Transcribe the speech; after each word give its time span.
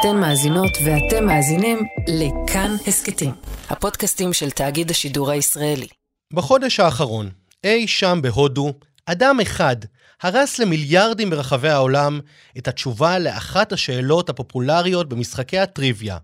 אתן 0.00 0.16
מאזינות 0.16 0.70
ואתם 0.84 1.26
מאזינים 1.26 1.78
לכאן 2.08 2.76
הסכתים, 2.86 3.30
הפודקאסטים 3.68 4.32
של 4.32 4.50
תאגיד 4.50 4.90
השידור 4.90 5.30
הישראלי. 5.30 5.86
בחודש 6.32 6.80
האחרון, 6.80 7.30
אי 7.64 7.86
שם 7.86 8.18
בהודו, 8.22 8.72
אדם 9.06 9.40
אחד 9.42 9.76
הרס 10.22 10.58
למיליארדים 10.58 11.30
ברחבי 11.30 11.68
העולם 11.68 12.20
את 12.58 12.68
התשובה 12.68 13.18
לאחת 13.18 13.72
השאלות 13.72 14.28
הפופולריות 14.28 15.08
במשחקי 15.08 15.58
הטריוויה. 15.58 16.16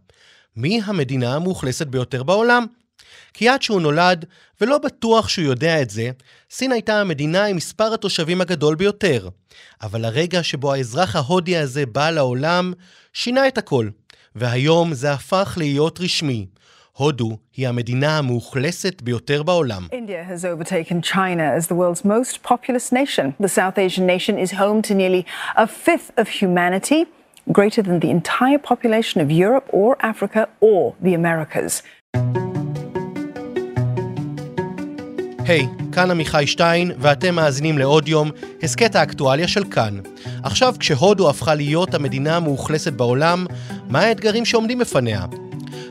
מי 0.57 0.81
המדינה 0.85 1.35
המאוכלסת 1.35 1.87
ביותר 1.87 2.23
בעולם? 2.23 2.67
כי 3.35 3.49
עד 3.49 3.63
שהוא 3.63 3.81
נולד, 3.81 4.25
ולא 4.61 4.79
בטוח 4.79 5.29
שהוא 5.29 5.45
יודע 5.45 5.83
את 5.83 5.91
זה, 5.91 6.11
סין 6.51 6.73
הייתה 6.73 7.01
המדינה 7.01 7.45
עם 7.45 7.57
מספר 7.57 7.95
התושבים 7.95 8.41
הגדול 8.41 8.75
ביותר. 8.75 9.29
אבל 9.83 10.05
הרגע 10.05 10.43
שבו 10.43 10.73
האזרח 10.73 11.17
ההודי 11.17 11.57
הזה 11.57 11.87
בא 11.87 12.11
לעולם, 12.11 12.73
שינה 13.13 13.49
את 13.49 13.59
הכל. 13.59 13.89
והיום 14.35 14.95
זה 14.95 15.13
הפך 15.13 15.55
להיות 15.57 16.01
רשמי. 16.01 16.47
הודו 16.93 17.37
היא 17.57 17.69
המדינה 17.69 18.19
המאוכלסת 18.19 19.03
ביותר 19.03 19.43
בעולם. 19.43 19.87
Greater 27.61 27.83
than 27.83 28.01
the 28.01 28.11
entire 28.19 28.59
population 28.59 29.21
of 29.21 29.29
Europe 29.31 29.69
or 29.81 29.91
Africa 30.13 30.43
or 30.63 30.95
the 31.05 31.13
Americas. 31.21 31.73
היי, 35.47 35.61
hey, 35.63 35.93
כאן 35.93 36.11
עמיחי 36.11 36.47
שטיין, 36.47 36.91
ואתם 36.99 37.35
מאזינים 37.35 37.79
לעוד 37.79 38.09
יום, 38.09 38.31
הסכת 38.63 38.97
האקטואליה 38.97 39.49
של 39.49 39.65
כאן. 39.65 39.99
עכשיו, 40.43 40.75
כשהודו 40.79 41.31
הפכה 41.31 41.55
להיות 41.55 41.95
המדינה 41.95 42.37
המאוכלסת 42.37 42.93
בעולם, 42.93 43.47
מה 43.89 44.01
האתגרים 44.01 44.45
שעומדים 44.45 44.79
בפניה? 44.79 45.25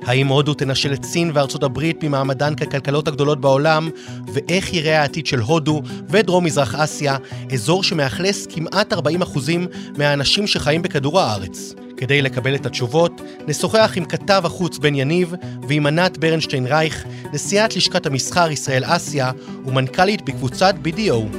האם 0.05 0.27
הודו 0.27 0.53
תנשל 0.53 0.93
את 0.93 1.03
סין 1.03 1.31
וארצות 1.33 1.63
הברית 1.63 2.03
ממעמדן 2.03 2.55
ככלכלות 2.55 3.07
הגדולות 3.07 3.41
בעולם, 3.41 3.89
ואיך 4.33 4.73
יראה 4.73 5.01
העתיד 5.01 5.25
של 5.25 5.39
הודו 5.39 5.81
ודרום 6.09 6.45
מזרח 6.45 6.75
אסיה, 6.75 7.17
אזור 7.53 7.83
שמאכלס 7.83 8.47
כמעט 8.47 8.93
40% 8.93 8.97
מהאנשים 9.97 10.47
שחיים 10.47 10.81
בכדור 10.81 11.19
הארץ. 11.19 11.73
כדי 12.03 12.21
לקבל 12.21 12.55
את 12.55 12.65
התשובות, 12.65 13.21
נשוחח 13.47 13.93
עם 13.95 14.05
כתב 14.05 14.41
החוץ 14.45 14.77
בן 14.77 14.95
יניב 14.95 15.33
ועם 15.67 15.85
ענת 15.85 16.17
ברנשטיין 16.17 16.65
רייך, 16.65 17.05
נשיאת 17.33 17.75
לשכת 17.75 18.05
המסחר 18.05 18.51
ישראל 18.51 18.83
אסיה 18.85 19.31
ומנכ"לית 19.65 20.21
בקבוצת 20.21 20.75
BDO. 20.83 21.37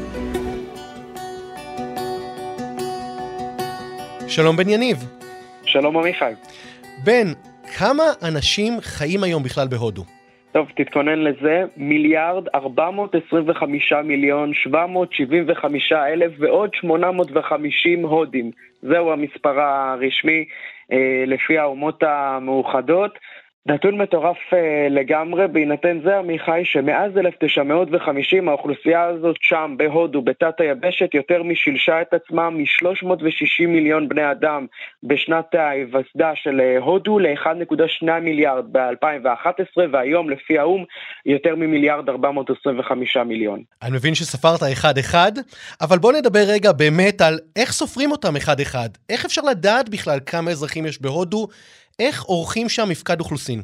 שלום 4.29 4.57
בן 4.57 4.69
יניב. 4.69 5.05
שלום 5.65 5.97
עמיחי. 5.97 6.33
בן, 7.05 7.33
כמה 7.77 8.05
אנשים 8.23 8.81
חיים 8.81 9.23
היום 9.23 9.43
בכלל 9.43 9.69
בהודו? 9.69 10.14
טוב, 10.55 10.69
תתכונן 10.77 11.19
לזה, 11.19 11.65
מיליארד 11.77 12.49
425 12.55 13.93
מיליון 13.93 14.55
775 14.55 15.93
אלף 15.93 16.33
ועוד 16.39 16.75
850 16.75 18.03
הודים. 18.03 18.51
זהו 18.83 19.13
המספר 19.13 19.61
הרשמי 19.61 20.45
אה, 20.93 21.25
לפי 21.27 21.59
האומות 21.59 22.03
המאוחדות. 22.03 23.19
נתון 23.67 23.99
מטורף 23.99 24.37
uh, 24.51 24.57
לגמרי, 24.91 25.49
בהינתן 25.49 26.01
זה 26.05 26.19
עמיחי 26.19 26.61
שמאז 26.65 27.17
1950 27.17 28.49
האוכלוסייה 28.49 29.05
הזאת 29.05 29.37
שם, 29.41 29.75
בהודו, 29.77 30.23
בתת 30.23 30.61
היבשת, 30.61 31.15
יותר 31.15 31.43
משילשה 31.43 32.03
את 32.03 32.15
עצמה 32.15 32.51
מ-360 32.51 33.67
מיליון 33.69 34.09
בני 34.09 34.31
אדם 34.31 34.67
בשנת 35.03 35.55
ההיווסדה 35.55 36.33
של 36.35 36.61
uh, 36.61 36.85
הודו 36.85 37.19
ל-1.2 37.19 38.21
מיליארד 38.23 38.65
ב-2011, 38.73 39.81
והיום 39.93 40.31
לפי 40.31 40.59
האו"ם 40.59 40.85
יותר 41.27 41.57
ממיליארד 41.57 42.09
425 42.09 43.17
מיליון. 43.17 43.63
אני 43.83 43.97
מבין 43.97 44.15
שספרת 44.15 44.61
אחד-אחד, 44.73 45.33
אבל 45.81 45.99
בוא 45.99 46.13
נדבר 46.13 46.45
רגע 46.49 46.73
באמת 46.73 47.21
על 47.21 47.39
איך 47.57 47.73
סופרים 47.73 48.13
אותם 48.13 48.37
אחד-אחד. 48.37 48.89
איך 49.09 49.25
אפשר 49.25 49.43
לדעת 49.43 49.89
בכלל 49.89 50.19
כמה 50.27 50.51
אזרחים 50.51 50.87
יש 50.87 51.03
בהודו? 51.03 51.49
איך 51.99 52.23
עורכים 52.23 52.69
שם 52.69 52.83
מפקד 52.91 53.21
אוכלוסין? 53.21 53.63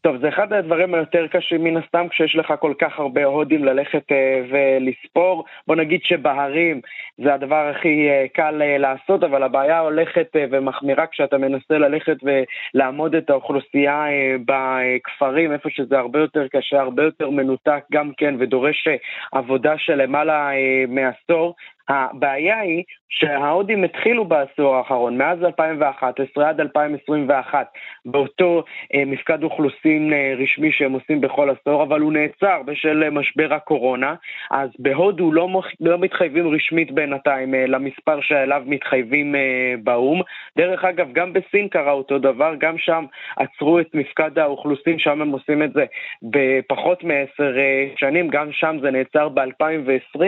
טוב, 0.00 0.16
זה 0.20 0.28
אחד 0.28 0.52
הדברים 0.52 0.94
היותר 0.94 1.26
קשים 1.26 1.64
מן 1.64 1.76
הסתם 1.76 2.08
כשיש 2.08 2.36
לך 2.36 2.54
כל 2.60 2.74
כך 2.78 2.98
הרבה 2.98 3.24
הודים 3.24 3.64
ללכת 3.64 4.02
uh, 4.12 4.14
ולספור. 4.50 5.44
בוא 5.66 5.76
נגיד 5.76 6.00
שבהרים 6.04 6.80
זה 7.24 7.34
הדבר 7.34 7.72
הכי 7.76 8.08
uh, 8.08 8.28
קל 8.34 8.62
uh, 8.62 8.78
לעשות, 8.78 9.24
אבל 9.24 9.42
הבעיה 9.42 9.78
הולכת 9.78 10.28
uh, 10.36 10.38
ומחמירה 10.50 11.06
כשאתה 11.06 11.38
מנסה 11.38 11.78
ללכת 11.78 12.16
ולעמוד 12.22 13.14
את 13.14 13.30
האוכלוסייה 13.30 14.04
uh, 14.06 14.42
בכפרים, 14.46 15.52
איפה 15.52 15.68
שזה 15.70 15.98
הרבה 15.98 16.18
יותר 16.18 16.46
קשה, 16.52 16.80
הרבה 16.80 17.02
יותר 17.02 17.30
מנותק 17.30 17.84
גם 17.92 18.12
כן, 18.16 18.34
ודורש 18.38 18.88
uh, 18.88 19.38
עבודה 19.38 19.74
של 19.78 19.94
למעלה 19.94 20.50
uh, 20.50 20.90
מעשור. 20.90 21.54
הבעיה 21.88 22.58
היא 22.58 22.82
שההודים 23.08 23.84
התחילו 23.84 24.24
בעשור 24.24 24.76
האחרון, 24.76 25.18
מאז 25.18 25.44
2011 25.44 26.48
עד 26.48 26.60
2021, 26.60 27.66
באותו 28.04 28.64
אה, 28.94 29.02
מפקד 29.06 29.42
אוכלוסין 29.42 30.12
אה, 30.12 30.34
רשמי 30.38 30.72
שהם 30.72 30.92
עושים 30.92 31.20
בכל 31.20 31.50
עשור, 31.50 31.82
אבל 31.82 32.00
הוא 32.00 32.12
נעצר 32.12 32.62
בשל 32.66 33.02
אה, 33.02 33.10
משבר 33.10 33.54
הקורונה, 33.54 34.14
אז 34.50 34.70
בהודו 34.78 35.32
לא, 35.32 35.48
מח... 35.48 35.66
לא 35.80 35.98
מתחייבים 35.98 36.54
רשמית 36.54 36.92
בינתיים 36.92 37.54
אה, 37.54 37.66
למספר 37.66 38.20
שאליו 38.20 38.62
מתחייבים 38.66 39.34
אה, 39.34 39.74
באו"ם. 39.84 40.20
דרך 40.58 40.84
אגב, 40.84 41.12
גם 41.12 41.32
בסין 41.32 41.68
קרה 41.68 41.92
אותו 41.92 42.18
דבר, 42.18 42.54
גם 42.58 42.78
שם 42.78 43.04
עצרו 43.36 43.80
את 43.80 43.94
מפקד 43.94 44.38
האוכלוסין, 44.38 44.98
שם 44.98 45.22
הם 45.22 45.30
עושים 45.30 45.62
את 45.62 45.72
זה 45.72 45.84
בפחות 46.22 47.04
מעשר 47.04 47.58
אה, 47.58 47.88
שנים, 47.96 48.28
גם 48.28 48.52
שם 48.52 48.76
זה 48.82 48.90
נעצר 48.90 49.28
ב-2020, 49.28 50.20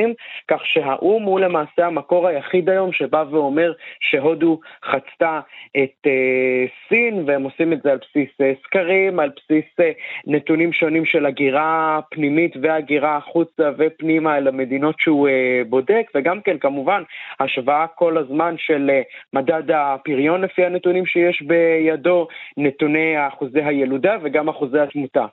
כך 0.48 0.66
שהאו"ם 0.66 1.22
הוא 1.22 1.40
למעשה 1.48 1.86
המקור 1.86 2.28
היחיד 2.28 2.68
היום 2.70 2.92
שבא 2.92 3.24
ואומר 3.30 3.72
שהודו 4.00 4.60
חצתה 4.84 5.40
את 5.76 6.06
uh, 6.06 6.70
סין, 6.88 7.24
והם 7.26 7.42
עושים 7.42 7.72
את 7.72 7.78
זה 7.82 7.92
על 7.92 7.98
בסיס 7.98 8.30
uh, 8.42 8.66
סקרים, 8.66 9.20
על 9.20 9.30
בסיס 9.36 9.64
uh, 9.80 9.84
נתונים 10.26 10.72
שונים 10.72 11.04
של 11.04 11.26
הגירה 11.26 12.00
פנימית 12.10 12.52
והגירה 12.62 13.16
החוצה 13.16 13.70
ופנימה 13.78 14.36
אל 14.36 14.48
המדינות 14.48 14.94
שהוא 14.98 15.28
uh, 15.28 15.68
בודק, 15.68 16.06
וגם 16.14 16.40
כן 16.40 16.58
כמובן 16.58 17.02
השוואה 17.40 17.86
כל 17.94 18.18
הזמן 18.18 18.54
של 18.58 18.90
uh, 18.90 19.38
מדד 19.38 19.70
הפריון 19.74 20.40
לפי 20.40 20.64
הנתונים 20.64 21.06
שיש 21.06 21.42
בידו, 21.42 22.28
נתוני 22.56 23.28
אחוזי 23.28 23.62
הילודה 23.62 24.16
וגם 24.22 24.48
אחוזי 24.48 24.78
התמותה. 24.78 25.26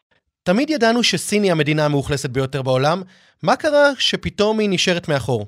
תמיד 0.44 0.70
ידענו 0.70 1.04
שסין 1.04 1.44
היא 1.44 1.52
המדינה 1.52 1.86
המאוכלסת 1.86 2.30
ביותר 2.30 2.62
בעולם, 2.62 3.02
מה 3.44 3.56
קרה 3.56 3.90
שפתאום 4.00 4.60
היא 4.60 4.70
נשארת 4.70 5.10
מאחור? 5.10 5.46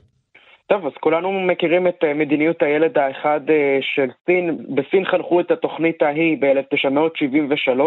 טוב, 0.68 0.86
אז 0.86 0.92
כולנו 1.00 1.32
מכירים 1.32 1.88
את 1.88 2.04
אה, 2.04 2.14
מדיניות 2.14 2.64
הילד 2.64 2.98
האחד 2.98 3.42
אה, 3.50 3.78
של 3.82 4.10
סין. 4.26 4.58
בסין 4.76 5.06
חנכו 5.06 5.40
את 5.40 5.52
התוכנית 5.52 6.02
ההיא 6.02 6.38
ב-1973, 6.40 7.80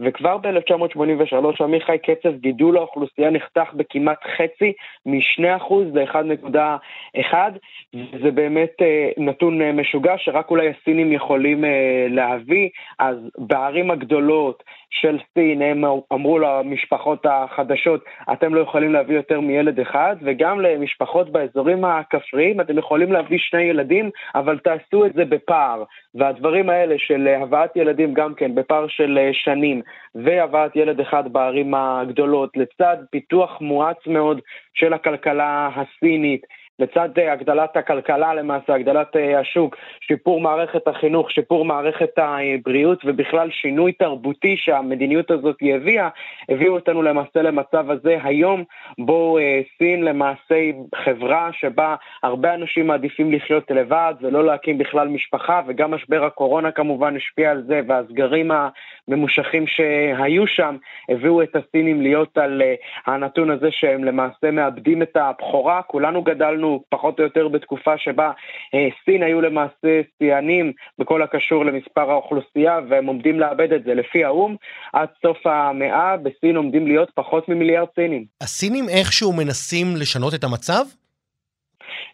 וכבר 0.00 0.38
ב-1983, 0.38 1.64
עמיחי, 1.64 1.98
קצב 1.98 2.34
גידול 2.36 2.76
האוכלוסייה 2.76 3.30
נחתך 3.30 3.72
בכמעט 3.74 4.24
חצי, 4.36 4.72
מ-2% 5.06 5.74
ל-1.1, 5.94 7.34
וזה 7.94 8.30
באמת 8.30 8.72
אה, 8.82 9.10
נתון 9.16 9.62
משוגע 9.62 10.14
שרק 10.18 10.50
אולי 10.50 10.68
הסינים 10.70 11.12
יכולים 11.12 11.64
להביא. 12.08 12.68
אז 12.98 13.16
בערים 13.38 13.90
הגדולות 13.90 14.62
של 15.00 15.18
סין 15.34 15.62
הם 15.62 15.84
אמרו 16.12 16.38
למשפחות 16.38 17.26
החדשות, 17.26 18.04
אתם 18.32 18.54
לא 18.54 18.60
יכולים 18.60 18.92
להביא 18.92 19.16
יותר 19.16 19.40
מילד 19.40 19.80
אחד, 19.80 20.16
וגם 20.22 20.60
למשפחות 20.60 21.30
באזורים 21.30 21.84
הכפריים. 21.84 22.24
כפריים, 22.34 22.60
אתם 22.60 22.78
יכולים 22.78 23.12
להביא 23.12 23.38
שני 23.40 23.62
ילדים, 23.62 24.10
אבל 24.34 24.58
תעשו 24.58 25.06
את 25.06 25.12
זה 25.12 25.24
בפער. 25.24 25.84
והדברים 26.14 26.70
האלה 26.70 26.94
של 26.98 27.28
הבאת 27.28 27.76
ילדים 27.76 28.14
גם 28.14 28.34
כן 28.34 28.54
בפער 28.54 28.86
של 28.88 29.18
שנים, 29.32 29.82
והבאת 30.14 30.76
ילד 30.76 31.00
אחד 31.00 31.32
בערים 31.32 31.74
הגדולות, 31.74 32.56
לצד 32.56 32.96
פיתוח 33.10 33.60
מואץ 33.60 34.06
מאוד 34.06 34.40
של 34.74 34.92
הכלכלה 34.92 35.70
הסינית, 35.76 36.46
לצד 36.78 37.08
אה, 37.18 37.32
הגדלת 37.32 37.76
הכלכלה 37.76 38.34
למעשה, 38.34 38.74
הגדלת 38.74 39.16
אה, 39.16 39.40
השוק, 39.40 39.76
שיפור 40.00 40.40
מערכת 40.40 40.88
החינוך, 40.88 41.30
שיפור 41.30 41.64
מערכת 41.64 42.10
הבריאות 42.18 43.02
ובכלל 43.04 43.50
שינוי 43.50 43.92
תרבותי 43.92 44.56
שהמדיניות 44.56 45.30
הזאת 45.30 45.56
הביאה, 45.74 46.08
הביאו 46.48 46.74
אותנו 46.74 47.02
למעשה 47.02 47.42
למצב 47.42 47.90
הזה. 47.90 48.18
היום, 48.22 48.64
בו 48.98 49.38
אה, 49.38 49.60
סין 49.78 50.04
למעשה 50.04 50.54
היא 50.54 50.74
חברה 50.94 51.50
שבה 51.52 51.94
הרבה 52.22 52.54
אנשים 52.54 52.86
מעדיפים 52.86 53.32
לחיות 53.32 53.70
לבד 53.70 54.14
ולא 54.20 54.44
להקים 54.44 54.78
בכלל 54.78 55.08
משפחה, 55.08 55.62
וגם 55.66 55.90
משבר 55.90 56.24
הקורונה 56.24 56.70
כמובן 56.70 57.16
השפיע 57.16 57.50
על 57.50 57.62
זה, 57.66 57.80
והסגרים 57.88 58.50
הממושכים 59.08 59.66
שהיו 59.66 60.46
שם 60.46 60.76
הביאו 61.08 61.42
את 61.42 61.56
הסינים 61.56 62.02
להיות 62.02 62.38
על 62.38 62.62
הנתון 63.06 63.50
הזה 63.50 63.68
שהם 63.70 64.04
למעשה 64.04 64.50
מאבדים 64.50 65.02
את 65.02 65.16
הבכורה, 65.16 65.82
כולנו 65.82 66.22
גדלנו 66.22 66.63
התחלנו 66.64 66.84
פחות 66.88 67.18
או 67.18 67.24
יותר 67.24 67.48
בתקופה 67.48 67.98
שבה 67.98 68.30
אה, 68.74 68.88
סין 69.04 69.22
היו 69.22 69.40
למעשה 69.40 70.00
שיאנים 70.18 70.72
בכל 70.98 71.22
הקשור 71.22 71.64
למספר 71.64 72.10
האוכלוסייה, 72.10 72.80
והם 72.88 73.06
עומדים 73.06 73.40
לאבד 73.40 73.72
את 73.72 73.84
זה 73.84 73.94
לפי 73.94 74.24
האו"ם. 74.24 74.56
עד 74.92 75.08
סוף 75.22 75.46
המאה 75.46 76.16
בסין 76.16 76.56
עומדים 76.56 76.86
להיות 76.86 77.10
פחות 77.14 77.48
ממיליארד 77.48 77.88
סינים. 77.94 78.24
הסינים 78.40 78.88
איכשהו 78.88 79.32
מנסים 79.32 79.86
לשנות 79.96 80.34
את 80.34 80.44
המצב? 80.44 80.84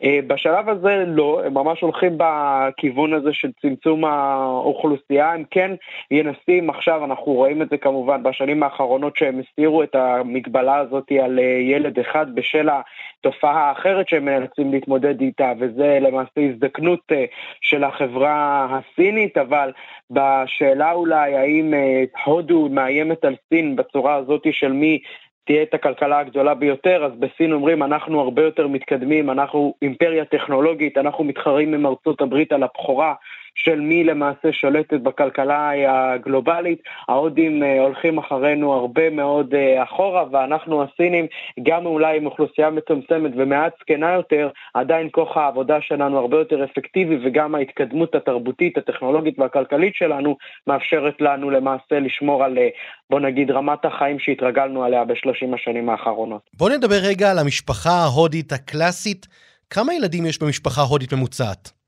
אה, 0.04 0.18
בשלב 0.26 0.68
הזה 0.68 1.04
לא, 1.06 1.42
הם 1.44 1.54
ממש 1.54 1.80
הולכים 1.80 2.18
בכיוון 2.18 3.14
הזה 3.14 3.32
של 3.32 3.50
צמצום 3.62 4.04
האוכלוסייה, 4.04 5.32
הם 5.32 5.44
כן 5.50 5.70
ינסים 6.10 6.70
עכשיו, 6.70 7.04
אנחנו 7.04 7.32
רואים 7.32 7.62
את 7.62 7.68
זה 7.70 7.76
כמובן 7.76 8.22
בשנים 8.22 8.62
האחרונות 8.62 9.16
שהם 9.16 9.40
הסירו 9.40 9.82
את 9.82 9.94
המגבלה 9.94 10.76
הזאת 10.76 11.12
על 11.24 11.38
אה, 11.38 11.44
ילד 11.44 11.98
אחד 11.98 12.34
בשל 12.34 12.68
התופעה 12.68 13.68
האחרת 13.68 14.08
שהם 14.08 14.24
מנסים 14.24 14.72
להתמודד 14.72 15.20
איתה, 15.20 15.52
וזה 15.58 15.98
למעשה 16.00 16.40
הזדקנות 16.40 17.00
אה, 17.12 17.24
של 17.60 17.84
החברה 17.84 18.66
הסינית, 18.70 19.38
אבל 19.38 19.72
בשאלה 20.10 20.92
אולי 20.92 21.36
האם 21.36 21.74
הודו 22.24 22.68
מאיימת 22.70 23.24
על 23.24 23.36
סין 23.48 23.76
בצורה 23.76 24.14
הזאת 24.14 24.46
של 24.52 24.72
מי 24.72 24.98
תהיה 25.50 25.62
את 25.62 25.74
הכלכלה 25.74 26.18
הגדולה 26.18 26.54
ביותר, 26.54 27.04
אז 27.04 27.12
בסין 27.18 27.52
אומרים 27.52 27.82
אנחנו 27.82 28.20
הרבה 28.20 28.42
יותר 28.42 28.66
מתקדמים, 28.68 29.30
אנחנו 29.30 29.74
אימפריה 29.82 30.24
טכנולוגית, 30.24 30.98
אנחנו 30.98 31.24
מתחרים 31.24 31.74
עם 31.74 31.86
ארצות 31.86 32.20
הברית 32.20 32.52
על 32.52 32.62
הבכורה 32.62 33.14
של 33.64 33.80
מי 33.80 34.04
למעשה 34.04 34.52
שולטת 34.52 35.00
בכלכלה 35.00 35.70
הגלובלית. 35.88 36.82
ההודים 37.08 37.62
אה, 37.62 37.80
הולכים 37.80 38.18
אחרינו 38.18 38.72
הרבה 38.72 39.10
מאוד 39.10 39.54
אה, 39.54 39.82
אחורה, 39.82 40.24
ואנחנו 40.32 40.82
הסינים, 40.82 41.26
גם 41.62 41.86
אולי 41.86 42.16
עם 42.16 42.26
אוכלוסייה 42.26 42.70
מצומצמת 42.70 43.30
ומעט 43.36 43.72
זקנה 43.80 44.12
יותר, 44.12 44.48
עדיין 44.74 45.08
כוח 45.12 45.36
העבודה 45.36 45.78
שלנו 45.80 46.18
הרבה 46.18 46.36
יותר 46.36 46.64
אפקטיבי, 46.64 47.18
וגם 47.24 47.54
ההתקדמות 47.54 48.14
התרבותית, 48.14 48.78
הטכנולוגית 48.78 49.38
והכלכלית 49.38 49.94
שלנו 49.94 50.36
מאפשרת 50.66 51.20
לנו 51.20 51.50
למעשה 51.50 52.00
לשמור 52.00 52.44
על, 52.44 52.58
אה, 52.58 52.68
בוא 53.10 53.20
נגיד, 53.20 53.50
רמת 53.50 53.84
החיים 53.84 54.18
שהתרגלנו 54.18 54.84
עליה 54.84 55.04
בשלושים 55.04 55.54
השנים 55.54 55.90
האחרונות. 55.90 56.42
בוא 56.54 56.70
נדבר 56.70 56.98
רגע 57.02 57.30
על 57.30 57.38
המשפחה 57.38 57.90
ההודית 57.90 58.52
הקלאסית. 58.52 59.26
כמה 59.70 59.94
ילדים 59.94 60.26
יש 60.26 60.42
במשפחה 60.42 60.82
הודית 60.82 61.12
ממוצעת? 61.12 61.79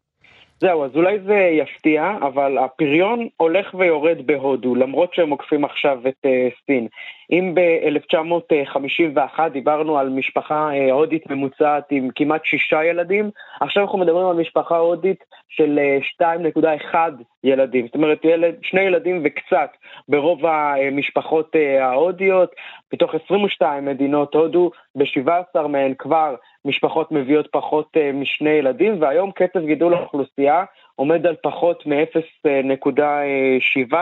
זהו, 0.62 0.85
אז 0.85 0.91
אולי 0.94 1.19
זה 1.20 1.35
יפתיע, 1.35 2.17
אבל 2.20 2.59
הפריון 2.59 3.29
הולך 3.37 3.75
ויורד 3.75 4.26
בהודו, 4.26 4.75
למרות 4.75 5.14
שהם 5.14 5.31
עוקפים 5.31 5.64
עכשיו 5.64 5.99
את 6.09 6.26
uh, 6.26 6.55
סין. 6.67 6.88
אם 7.31 7.55
ב-1951 7.55 9.49
דיברנו 9.53 9.99
על 9.99 10.09
משפחה 10.09 10.70
uh, 10.70 10.93
הודית 10.93 11.31
ממוצעת 11.31 11.85
עם 11.91 12.09
כמעט 12.14 12.44
שישה 12.44 12.85
ילדים, 12.85 13.31
עכשיו 13.61 13.82
אנחנו 13.82 13.99
מדברים 13.99 14.26
על 14.26 14.37
משפחה 14.37 14.76
הודית 14.76 15.25
של 15.49 15.79
uh, 16.19 16.23
אה, 16.23 16.35
2.1 16.93 16.97
ילדים. 17.44 17.87
זאת 17.87 17.94
אומרת, 17.94 18.25
ילד, 18.25 18.55
שני 18.62 18.81
ילדים 18.81 19.23
וקצת 19.25 19.70
ברוב 20.08 20.47
המשפחות 20.47 21.56
uh, 21.56 21.82
ההודיות. 21.82 22.55
מתוך 22.93 23.15
22 23.25 23.85
מדינות 23.85 24.35
הודו, 24.35 24.70
ב-17 24.94 25.67
מהן 25.69 25.94
כבר 25.99 26.35
משפחות 26.64 27.12
מביאות 27.12 27.49
פחות 27.53 27.97
uh, 27.97 28.00
משני 28.14 28.50
ילדים, 28.50 29.03
והיום 29.03 29.31
קצב 29.31 29.67
גידול 29.67 29.94
האוכלוסייה 29.94 30.64
עומד 30.97 31.26
על 31.26 31.35
פחות 31.43 31.87
מ-0.7. 31.87 33.94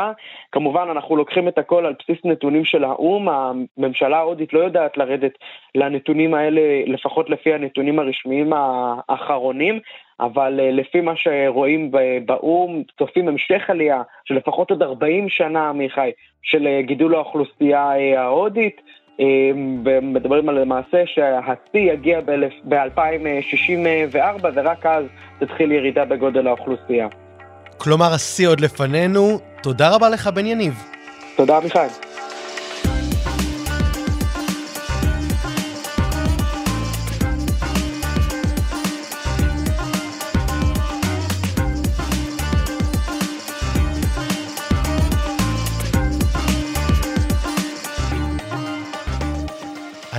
כמובן, 0.52 0.88
אנחנו 0.90 1.16
לוקחים 1.16 1.48
את 1.48 1.58
הכל 1.58 1.86
על 1.86 1.94
בסיס 1.98 2.18
נתונים 2.24 2.64
של 2.64 2.84
האו"ם, 2.84 3.28
הממשלה 3.28 4.18
ההודית 4.18 4.52
לא 4.52 4.60
יודעת 4.60 4.96
לרדת 4.96 5.32
לנתונים 5.74 6.34
האלה, 6.34 6.60
לפחות 6.86 7.30
לפי 7.30 7.54
הנתונים 7.54 7.98
הרשמיים 7.98 8.52
האחרונים, 9.08 9.80
אבל 10.20 10.60
אה, 10.60 10.70
לפי 10.70 11.00
מה 11.00 11.16
שרואים 11.16 11.90
באו"ם, 12.26 12.82
צופים 12.98 13.28
המשך 13.28 13.70
עלייה 13.70 14.02
של 14.24 14.34
לפחות 14.34 14.70
עוד 14.70 14.82
40 14.82 15.28
שנה, 15.28 15.68
עמיחי, 15.68 16.10
של 16.42 16.66
אה, 16.66 16.82
גידול 16.82 17.14
האוכלוסייה 17.14 17.92
ההודית. 18.16 18.80
ומדברים 19.84 20.48
על 20.48 20.60
למעשה 20.60 21.02
שהשיא 21.06 21.92
יגיע 21.92 22.20
ב-2064 22.68 24.46
ורק 24.54 24.86
אז 24.86 25.04
תתחיל 25.38 25.72
ירידה 25.72 26.04
בגודל 26.04 26.46
האוכלוסייה. 26.46 27.08
כלומר, 27.76 28.14
השיא 28.14 28.48
עוד 28.48 28.60
לפנינו. 28.60 29.38
תודה 29.62 29.94
רבה 29.94 30.08
לך, 30.08 30.26
בן 30.26 30.46
יניב. 30.46 30.74
תודה, 31.36 31.58
אביחי. 31.58 31.86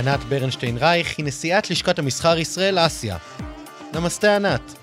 ענת 0.06 0.20
ברנשטיין 0.24 0.76
רייך 0.76 1.18
היא 1.18 1.26
נשיאת 1.26 1.70
לשכת 1.70 1.98
המסחר 1.98 2.38
ישראל 2.38 2.74
אסיה. 2.86 3.16
נמסטה 3.94 4.36
ענת. 4.36 4.74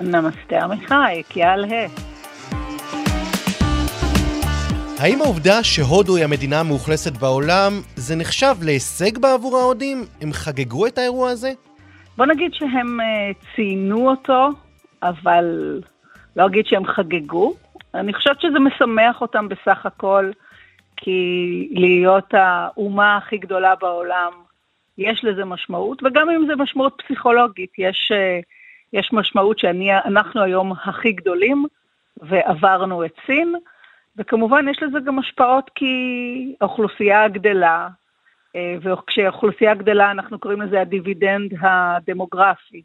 נמסטה 0.00 0.64
עמיחי, 0.64 1.22
קיאל 1.28 1.64
ה. 1.64 1.86
האם 4.98 5.22
העובדה 5.22 5.62
שהודו 5.62 6.16
היא 6.16 6.24
המדינה 6.24 6.60
המאוכלסת 6.60 7.16
בעולם, 7.16 7.72
זה 7.96 8.16
נחשב 8.16 8.54
להישג 8.62 9.18
בעבור 9.18 9.56
ההודים? 9.56 10.04
הם 10.20 10.32
חגגו 10.32 10.86
את 10.86 10.98
האירוע 10.98 11.30
הזה? 11.30 11.52
בוא 12.16 12.26
נגיד 12.26 12.54
שהם 12.54 13.00
uh, 13.00 13.54
ציינו 13.56 14.10
אותו, 14.10 14.48
אבל 15.02 15.80
לא 16.36 16.46
אגיד 16.46 16.66
שהם 16.66 16.86
חגגו. 16.86 17.54
אני 17.94 18.14
חושבת 18.14 18.40
שזה 18.40 18.58
משמח 18.58 19.20
אותם 19.20 19.48
בסך 19.48 19.86
הכל, 19.86 20.30
כי 20.96 21.68
להיות 21.72 22.34
האומה 22.34 23.16
הכי 23.16 23.38
גדולה 23.38 23.74
בעולם 23.80 24.47
יש 24.98 25.24
לזה 25.24 25.44
משמעות, 25.44 26.02
וגם 26.02 26.30
אם 26.30 26.46
זה 26.46 26.56
משמעות 26.56 27.02
פסיכולוגית, 27.04 27.70
יש, 27.78 28.12
אה, 28.14 28.40
יש 28.92 29.12
משמעות 29.12 29.58
שאנחנו 29.58 30.42
היום 30.42 30.72
הכי 30.72 31.12
גדולים 31.12 31.66
ועברנו 32.16 33.04
את 33.04 33.12
סין, 33.26 33.54
וכמובן 34.16 34.68
יש 34.68 34.82
לזה 34.82 35.00
גם 35.00 35.18
השפעות 35.18 35.70
כי 35.74 36.54
האוכלוסייה 36.60 37.28
גדלה, 37.28 37.88
אה, 38.56 38.74
וכשהאוכלוסייה 38.82 39.74
גדלה 39.74 40.10
אנחנו 40.10 40.38
קוראים 40.38 40.62
לזה 40.62 40.80
הדיבידנד 40.80 41.52
הדמוגרפי. 41.60 42.82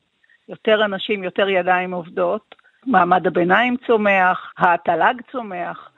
יותר 0.50 0.86
אנשים, 0.86 1.24
יותר 1.24 1.50
ידיים 1.50 1.94
עובדות, 1.94 2.56
מעמד 2.86 3.28
הביניים 3.28 3.76
צומח, 3.88 4.54
התל"ג 4.58 5.22
צומח, 5.32 5.90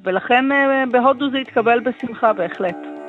ולכן 0.00 0.52
אה, 0.52 0.84
בהודו 0.90 1.30
זה 1.30 1.38
יתקבל 1.38 1.80
בשמחה 1.80 2.32
בהחלט. 2.32 2.99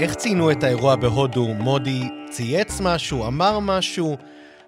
איך 0.00 0.14
ציינו 0.14 0.50
את 0.50 0.64
האירוע 0.64 0.96
בהודו? 0.96 1.46
מודי 1.58 2.00
צייץ 2.30 2.80
משהו, 2.84 3.26
אמר 3.26 3.58
משהו? 3.62 4.16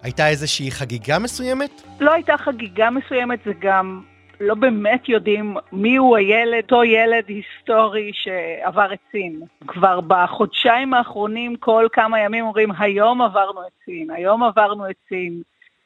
הייתה 0.03 0.27
איזושהי 0.27 0.71
חגיגה 0.71 1.19
מסוימת? 1.19 1.81
לא 1.99 2.13
הייתה 2.13 2.37
חגיגה 2.37 2.89
מסוימת, 2.89 3.39
זה 3.45 3.51
גם 3.59 4.01
לא 4.39 4.55
באמת 4.55 5.09
יודעים 5.09 5.57
מי 5.71 5.95
הוא 5.95 6.17
הילד, 6.17 6.63
אותו 6.63 6.83
ילד 6.83 7.23
היסטורי 7.27 8.11
שעבר 8.13 8.93
את 8.93 8.99
סין. 9.11 9.41
כבר 9.67 10.01
בחודשיים 10.01 10.93
האחרונים, 10.93 11.55
כל 11.55 11.87
כמה 11.93 12.19
ימים 12.19 12.45
אומרים, 12.45 12.69
היום 12.79 13.21
עברנו 13.21 13.61
את 13.61 13.85
סין, 13.85 14.11
היום 14.11 14.43
עברנו 14.43 14.89
את 14.89 14.95
סין. 15.09 15.41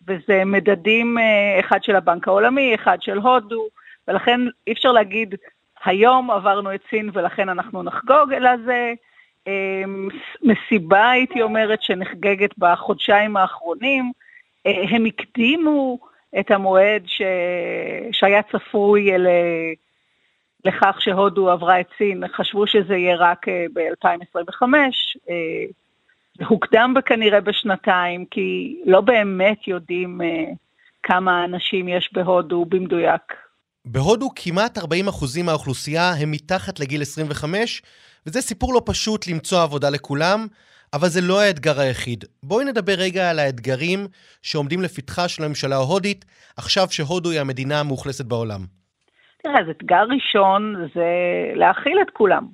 וזה 0.07 0.45
מדדים, 0.45 1.17
אה, 1.17 1.59
אחד 1.59 1.83
של 1.83 1.95
הבנק 1.95 2.27
העולמי, 2.27 2.75
אחד 2.75 2.97
של 3.01 3.17
הודו, 3.17 3.67
ולכן 4.07 4.39
אי 4.67 4.73
אפשר 4.73 4.91
להגיד, 4.91 5.35
היום 5.85 6.31
עברנו 6.31 6.75
את 6.75 6.81
סין 6.89 7.09
ולכן 7.13 7.49
אנחנו 7.49 7.83
נחגוג, 7.83 8.33
אלא 8.33 8.49
זה 8.65 8.93
מסיבה, 10.43 11.09
הייתי 11.09 11.41
אומרת, 11.41 11.81
שנחגגת 11.81 12.57
בחודשיים 12.57 13.37
האחרונים. 13.37 14.11
אה, 14.65 14.83
הם 14.89 15.05
הקדימו 15.05 15.99
את 16.39 16.51
המועד 16.51 17.03
ש... 17.05 17.21
שהיה 18.11 18.41
צפוי 18.43 19.17
ל... 19.17 19.27
לכך 20.65 20.97
שהודו 20.99 21.49
עברה 21.49 21.79
את 21.79 21.87
סין, 21.97 22.23
חשבו 22.27 22.67
שזה 22.67 22.95
יהיה 22.95 23.15
רק 23.15 23.47
אה, 23.47 23.65
ב-2025. 23.73 24.63
אה, 25.29 25.65
הוקדם 26.47 26.93
כנראה 27.05 27.41
בשנתיים, 27.41 28.25
כי 28.25 28.77
לא 28.85 29.01
באמת 29.01 29.67
יודעים 29.67 30.21
כמה 31.03 31.45
אנשים 31.45 31.87
יש 31.87 32.09
בהודו 32.13 32.65
במדויק. 32.65 33.46
בהודו 33.91 34.29
כמעט 34.35 34.77
40% 34.77 34.81
מהאוכלוסייה 35.45 36.11
הם 36.21 36.31
מתחת 36.31 36.79
לגיל 36.79 37.01
25, 37.01 37.81
וזה 38.25 38.41
סיפור 38.41 38.73
לא 38.73 38.81
פשוט 38.85 39.27
למצוא 39.27 39.63
עבודה 39.63 39.89
לכולם, 39.89 40.47
אבל 40.93 41.07
זה 41.07 41.21
לא 41.21 41.41
האתגר 41.41 41.79
היחיד. 41.79 42.25
בואי 42.43 42.65
נדבר 42.65 42.93
רגע 42.97 43.29
על 43.29 43.39
האתגרים 43.39 43.99
שעומדים 44.41 44.81
לפתחה 44.81 45.27
של 45.27 45.43
הממשלה 45.43 45.75
ההודית, 45.75 46.25
עכשיו 46.57 46.87
שהודו 46.89 47.29
היא 47.29 47.39
המדינה 47.39 47.79
המאוכלסת 47.79 48.25
בעולם. 48.25 48.61
תראה, 49.43 49.59
אז 49.59 49.69
אתגר 49.69 50.03
ראשון 50.09 50.89
זה 50.95 51.07
להכיל 51.55 51.97
את 52.01 52.09
כולם. 52.13 52.47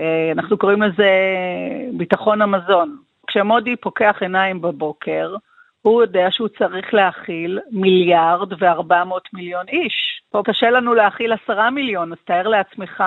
אה, 0.00 0.32
אנחנו 0.32 0.58
קוראים 0.58 0.82
לזה 0.82 1.10
ביטחון 1.96 2.42
המזון. 2.42 2.96
כשמודי 3.26 3.76
פוקח 3.76 4.16
עיניים 4.20 4.60
בבוקר, 4.60 5.34
הוא 5.82 6.02
יודע 6.02 6.26
שהוא 6.30 6.48
צריך 6.48 6.94
להכיל 6.94 7.58
מיליארד 7.70 8.62
וארבע 8.62 9.04
מאות 9.04 9.28
מיליון 9.32 9.68
איש. 9.68 10.19
פה 10.30 10.42
קשה 10.44 10.70
לנו 10.70 10.94
להכיל 10.94 11.32
עשרה 11.32 11.70
מיליון, 11.70 12.12
אז 12.12 12.18
תאר 12.24 12.48
לעצמך 12.48 13.04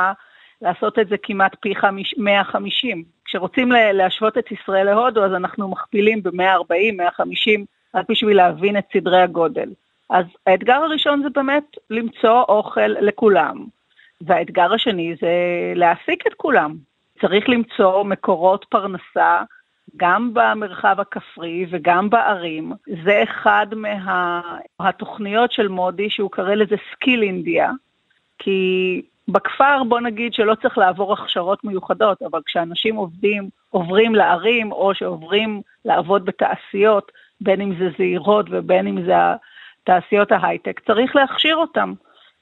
לעשות 0.62 1.00
את 1.00 1.08
זה 1.08 1.16
כמעט 1.24 1.56
פי 1.60 1.74
150. 2.18 3.04
כשרוצים 3.26 3.72
להשוות 3.72 4.38
את 4.38 4.52
ישראל 4.52 4.86
להודו, 4.86 5.26
אז 5.26 5.34
אנחנו 5.34 5.68
מכפילים 5.68 6.24
ב-140, 6.24 6.94
150, 6.94 7.66
רק 7.96 8.06
בשביל 8.10 8.38
להבין 8.38 8.78
את 8.78 8.84
סדרי 8.94 9.22
הגודל. 9.22 9.70
אז 10.10 10.26
האתגר 10.48 10.74
הראשון 10.76 11.24
זה 11.24 11.30
באמת 11.30 11.64
למצוא 11.90 12.44
אוכל 12.50 12.88
לכולם, 12.88 13.66
והאתגר 14.22 14.74
השני 14.74 15.16
זה 15.22 15.32
להעסיק 15.76 16.28
את 16.28 16.34
כולם. 16.34 16.76
צריך 17.22 17.50
למצוא 17.50 18.04
מקורות 18.04 18.66
פרנסה 18.70 19.44
גם 19.98 20.34
במרחב 20.34 20.96
הכפרי 21.00 21.66
וגם 21.70 22.10
בערים. 22.10 22.72
זה 23.04 23.24
אחד 23.24 23.68
מהתוכניות 24.80 25.50
מה... 25.50 25.56
של 25.56 25.68
מודי, 25.68 26.10
שהוא 26.10 26.32
קורא 26.32 26.54
לזה 26.54 26.76
Skill 26.92 27.24
India, 27.24 27.72
כי 28.40 29.02
בכפר 29.28 29.84
בוא 29.84 30.00
נגיד 30.00 30.34
שלא 30.34 30.56
צריך 30.56 30.78
לעבור 30.78 31.14
הכשרות 31.14 31.64
מיוחדות, 31.64 32.22
אבל 32.22 32.40
כשאנשים 32.46 32.96
עובדים, 32.96 33.50
עוברים 33.70 34.16
לערים 34.16 34.72
או 34.72 34.96
שעוברים 34.96 35.62
לעבוד 35.86 36.26
בתעשיות, 36.26 37.12
בין 37.42 37.62
אם 37.62 37.76
זה 37.80 37.90
זהירות 37.98 38.46
ובין 38.50 38.88
אם 38.88 39.02
זה 39.06 39.14
תעשיות 39.84 40.32
ההייטק, 40.32 40.80
צריך 40.80 41.16
להכשיר 41.16 41.56
אותם. 41.56 41.94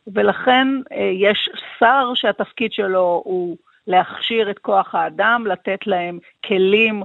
ולכן 0.07 0.67
אה, 0.91 1.11
יש 1.13 1.49
שר 1.79 2.11
שהתפקיד 2.15 2.73
שלו 2.73 3.21
הוא 3.25 3.57
להכשיר 3.87 4.49
את 4.51 4.59
כוח 4.59 4.95
האדם, 4.95 5.47
לתת 5.47 5.87
להם 5.87 6.19
כלים, 6.45 7.03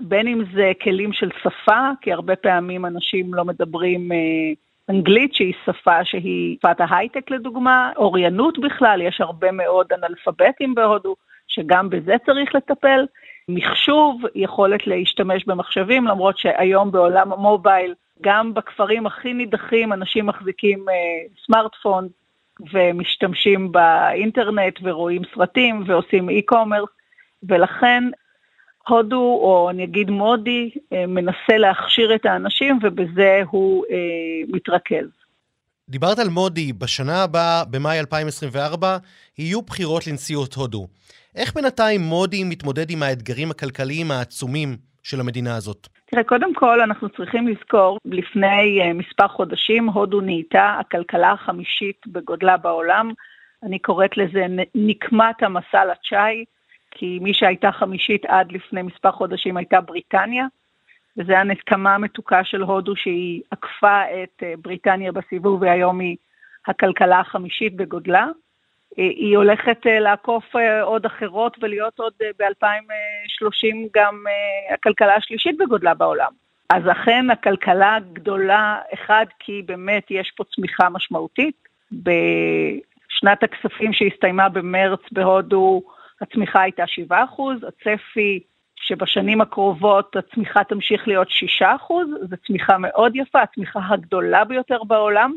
בין 0.00 0.28
אם 0.28 0.44
זה 0.54 0.72
כלים 0.82 1.12
של 1.12 1.30
שפה, 1.42 1.90
כי 2.00 2.12
הרבה 2.12 2.36
פעמים 2.36 2.86
אנשים 2.86 3.34
לא 3.34 3.44
מדברים 3.44 4.12
אה, 4.12 4.16
אנגלית, 4.88 5.34
שהיא 5.34 5.54
שפה 5.66 6.04
שהיא 6.04 6.56
שפת 6.58 6.80
ההייטק 6.80 7.30
לדוגמה, 7.30 7.90
אוריינות 7.96 8.58
בכלל, 8.58 9.02
יש 9.02 9.20
הרבה 9.20 9.52
מאוד 9.52 9.86
אנאלפביתים 9.92 10.74
בהודו, 10.74 11.16
שגם 11.48 11.90
בזה 11.90 12.14
צריך 12.26 12.54
לטפל. 12.54 13.06
מחשוב, 13.48 14.22
יכולת 14.34 14.86
להשתמש 14.86 15.44
במחשבים, 15.44 16.06
למרות 16.06 16.38
שהיום 16.38 16.90
בעולם 16.90 17.32
המובייל, 17.32 17.94
גם 18.20 18.54
בכפרים 18.54 19.06
הכי 19.06 19.32
נידחים 19.32 19.92
אנשים 19.92 20.26
מחזיקים 20.26 20.88
אה, 20.88 20.94
סמארטפון 21.46 22.08
ומשתמשים 22.72 23.72
באינטרנט 23.72 24.78
ורואים 24.82 25.22
סרטים 25.34 25.82
ועושים 25.86 26.28
e-commerce, 26.28 26.90
ולכן 27.42 28.04
הודו, 28.88 29.38
או 29.42 29.70
אני 29.70 29.84
אגיד 29.84 30.10
מודי, 30.10 30.70
אה, 30.92 31.06
מנסה 31.06 31.56
להכשיר 31.58 32.14
את 32.14 32.26
האנשים 32.26 32.78
ובזה 32.82 33.40
הוא 33.50 33.84
אה, 33.90 33.96
מתרכז. 34.48 35.08
דיברת 35.88 36.18
על 36.18 36.28
מודי, 36.28 36.72
בשנה 36.72 37.22
הבאה, 37.22 37.64
במאי 37.70 38.00
2024, 38.00 38.96
יהיו 39.38 39.62
בחירות 39.62 40.06
לנשיאות 40.06 40.54
הודו. 40.54 40.86
איך 41.36 41.54
בינתיים 41.54 42.00
מודי 42.00 42.44
מתמודד 42.44 42.90
עם 42.90 43.02
האתגרים 43.02 43.50
הכלכליים 43.50 44.10
העצומים 44.10 44.76
של 45.02 45.20
המדינה 45.20 45.56
הזאת? 45.56 45.88
תראה, 46.06 46.24
קודם 46.24 46.54
כל 46.54 46.80
אנחנו 46.80 47.08
צריכים 47.08 47.48
לזכור, 47.48 47.98
לפני 48.04 48.80
uh, 48.80 48.94
מספר 48.94 49.28
חודשים 49.28 49.88
הודו 49.88 50.20
נהייתה 50.20 50.76
הכלכלה 50.80 51.32
החמישית 51.32 52.00
בגודלה 52.06 52.56
בעולם. 52.56 53.10
אני 53.62 53.78
קוראת 53.78 54.16
לזה 54.16 54.46
נקמת 54.74 55.42
המסע 55.42 55.84
לצ'אי, 55.84 56.44
כי 56.94 57.18
מי 57.22 57.34
שהייתה 57.34 57.72
חמישית 57.72 58.24
עד 58.24 58.52
לפני 58.52 58.82
מספר 58.82 59.12
חודשים 59.12 59.56
הייתה 59.56 59.80
בריטניה, 59.80 60.46
וזו 61.16 61.32
הנקמה 61.32 61.94
המתוקה 61.94 62.44
של 62.44 62.62
הודו 62.62 62.96
שהיא 62.96 63.42
עקפה 63.50 64.02
את 64.02 64.42
uh, 64.42 64.60
בריטניה 64.62 65.12
בסיבוב, 65.12 65.62
והיום 65.62 66.00
היא 66.00 66.16
הכלכלה 66.66 67.20
החמישית 67.20 67.76
בגודלה. 67.76 68.26
היא 68.96 69.36
הולכת 69.36 69.86
אה, 69.86 70.00
לעקוף 70.00 70.56
אה, 70.56 70.82
עוד 70.82 71.06
אחרות 71.06 71.56
ולהיות 71.60 71.98
עוד 71.98 72.12
אה, 72.22 72.30
ב-2030 72.38 73.76
גם 73.94 74.24
הכלכלה 74.74 75.14
השלישית 75.14 75.58
בגודלה 75.58 75.94
בעולם. 75.94 76.32
אז 76.70 76.82
אכן 76.92 77.30
הכלכלה 77.30 77.98
גדולה, 78.12 78.78
אחד, 78.94 79.26
כי 79.38 79.62
באמת 79.66 80.06
יש 80.10 80.32
פה 80.36 80.44
צמיחה 80.54 80.88
משמעותית. 80.88 81.56
בשנת 81.92 83.42
הכספים 83.42 83.92
שהסתיימה 83.92 84.48
במרץ 84.48 85.00
בהודו, 85.12 85.82
הצמיחה 86.24 86.60
הייתה 86.60 86.84
7%, 87.10 87.14
הצפי 87.68 88.40
שבשנים 88.76 89.40
הקרובות 89.40 90.16
הצמיחה 90.16 90.64
תמשיך 90.64 91.08
להיות 91.08 91.28
6%, 91.60 91.62
זו 92.30 92.36
צמיחה 92.46 92.78
מאוד 92.78 93.16
יפה, 93.16 93.42
הצמיחה 93.42 93.80
הגדולה 93.88 94.44
ביותר 94.44 94.84
בעולם, 94.84 95.36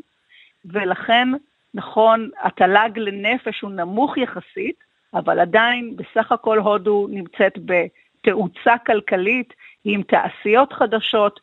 ולכן 0.65 1.27
נכון, 1.73 2.29
התל"ג 2.41 2.99
לנפש 2.99 3.61
הוא 3.61 3.71
נמוך 3.71 4.17
יחסית, 4.17 4.75
אבל 5.13 5.39
עדיין 5.39 5.95
בסך 5.95 6.31
הכל 6.31 6.59
הודו 6.59 7.07
נמצאת 7.09 7.53
בתאוצה 7.65 8.75
כלכלית 8.85 9.53
עם 9.85 10.03
תעשיות 10.03 10.73
חדשות. 10.73 11.39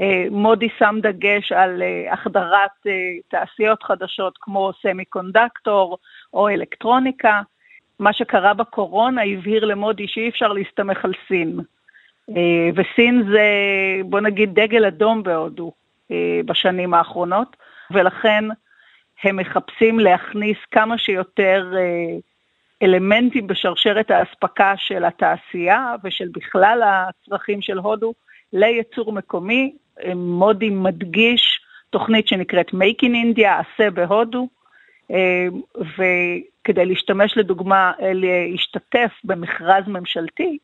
אה, 0.00 0.24
מודי 0.30 0.68
שם 0.78 0.98
דגש 1.02 1.52
על 1.52 1.82
אה, 1.82 2.12
החדרת 2.12 2.70
אה, 2.86 2.92
תעשיות 3.28 3.82
חדשות 3.82 4.38
כמו 4.40 4.70
סמי 4.82 5.04
קונדקטור 5.04 5.98
או 6.34 6.48
אלקטרוניקה. 6.48 7.42
מה 7.98 8.12
שקרה 8.12 8.54
בקורונה 8.54 9.22
הבהיר 9.22 9.64
למודי 9.64 10.08
שאי 10.08 10.28
אפשר 10.28 10.52
להסתמך 10.52 11.04
על 11.04 11.12
סין. 11.28 11.60
וסין 12.74 13.22
זה, 13.32 13.48
בוא 14.04 14.20
נגיד, 14.20 14.54
דגל 14.54 14.84
אדום 14.84 15.22
בהודו 15.22 15.72
בשנים 16.44 16.94
האחרונות, 16.94 17.56
ולכן 17.90 18.44
הם 19.22 19.36
מחפשים 19.36 20.00
להכניס 20.00 20.58
כמה 20.70 20.98
שיותר 20.98 21.72
אה, 21.76 22.18
אלמנטים 22.82 23.46
בשרשרת 23.46 24.10
האספקה 24.10 24.74
של 24.76 25.04
התעשייה 25.04 25.94
ושל 26.04 26.28
בכלל 26.32 26.82
הצרכים 26.82 27.62
של 27.62 27.78
הודו 27.78 28.14
לייצור 28.52 29.12
מקומי. 29.12 29.72
מודי 30.14 30.70
מדגיש 30.70 31.60
תוכנית 31.90 32.28
שנקראת 32.28 32.68
Make 32.70 33.02
in 33.02 33.38
India, 33.38 33.48
עשה 33.48 33.90
בהודו, 33.90 34.40
אה, 34.40 34.46
וכדי 35.80 36.84
להשתמש 36.84 37.36
לדוגמה, 37.36 37.92
להשתתף 38.00 39.12
במכרז 39.24 39.84
ממשלתי, 39.86 40.58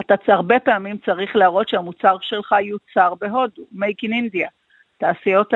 אתה 0.00 0.14
הרבה 0.28 0.58
פעמים 0.58 0.98
צריך 0.98 1.36
להראות 1.36 1.68
שהמוצר 1.68 2.16
שלך 2.20 2.54
יוצר 2.62 3.14
בהודו, 3.20 3.62
Make 3.74 4.06
in 4.06 4.10
India. 4.10 4.48
תעשיות 4.98 5.54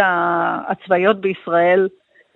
הצבאיות 0.69 1.21
בישראל 1.21 1.89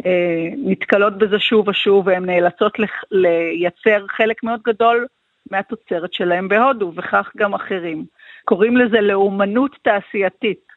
אה, 0.06 0.48
נתקלות 0.56 1.18
בזה 1.18 1.38
שוב 1.38 1.68
ושוב 1.68 2.06
והן 2.06 2.25
נאלצות 2.25 2.72
לייצר 3.10 4.06
חלק 4.08 4.42
מאוד 4.42 4.60
גדול 4.62 5.06
מהתוצרת 5.50 6.12
שלהם 6.12 6.48
בהודו, 6.48 6.92
וכך 6.96 7.30
גם 7.37 7.54
אחרים. 7.54 8.04
קוראים 8.44 8.76
לזה 8.76 9.00
לאומנות 9.00 9.76
תעשייתית. 9.82 10.68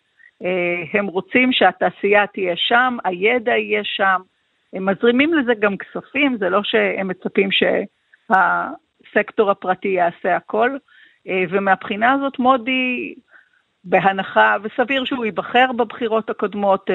אה, 0.43 0.83
הם 0.93 1.07
רוצים 1.07 1.53
שהתעשייה 1.53 2.27
תהיה 2.27 2.55
שם, 2.55 2.98
הידע 3.03 3.57
יהיה 3.57 3.81
שם, 3.83 4.21
הם 4.73 4.89
מזרימים 4.89 5.33
לזה 5.33 5.53
גם 5.59 5.77
כספים, 5.77 6.37
זה 6.39 6.49
לא 6.49 6.61
שהם 6.63 7.07
מצפים 7.07 7.49
שהסקטור 8.31 9.51
הפרטי 9.51 9.87
יעשה 9.87 10.35
הכל, 10.35 10.77
אה, 11.27 11.43
ומהבחינה 11.49 12.11
הזאת 12.11 12.39
מודי, 12.39 13.13
בהנחה, 13.83 14.55
וסביר 14.63 15.05
שהוא 15.05 15.25
ייבחר 15.25 15.71
בבחירות 15.77 16.29
הקודמות, 16.29 16.89